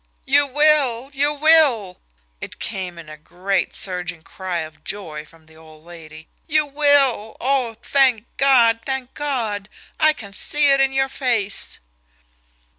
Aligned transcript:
"You 0.25 0.47
will! 0.47 1.11
You 1.13 1.31
will!" 1.31 1.99
It 2.41 2.57
came 2.57 2.97
in 2.97 3.07
a 3.07 3.17
great 3.17 3.75
surging 3.75 4.23
cry 4.23 4.61
of 4.61 4.83
joy 4.83 5.25
from 5.27 5.45
the 5.45 5.53
old 5.53 5.85
lady. 5.85 6.27
"You 6.47 6.65
will 6.65 7.37
oh, 7.39 7.75
thank 7.83 8.25
God, 8.37 8.79
thank 8.83 9.13
God! 9.13 9.69
I 9.99 10.13
can 10.13 10.33
see 10.33 10.71
it 10.71 10.79
in 10.81 10.91
your 10.91 11.07
face!" 11.07 11.79